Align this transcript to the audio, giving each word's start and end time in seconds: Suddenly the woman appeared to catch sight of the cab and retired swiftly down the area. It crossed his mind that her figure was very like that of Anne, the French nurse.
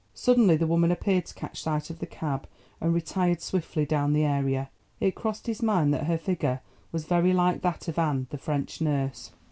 Suddenly 0.15 0.57
the 0.57 0.65
woman 0.65 0.91
appeared 0.91 1.27
to 1.27 1.35
catch 1.35 1.61
sight 1.61 1.91
of 1.91 1.99
the 1.99 2.07
cab 2.07 2.47
and 2.81 2.91
retired 2.91 3.39
swiftly 3.39 3.85
down 3.85 4.13
the 4.13 4.23
area. 4.25 4.71
It 4.99 5.13
crossed 5.13 5.45
his 5.45 5.61
mind 5.61 5.93
that 5.93 6.07
her 6.07 6.17
figure 6.17 6.61
was 6.91 7.05
very 7.05 7.33
like 7.33 7.61
that 7.61 7.87
of 7.87 7.99
Anne, 7.99 8.25
the 8.31 8.39
French 8.39 8.81
nurse. 8.81 9.29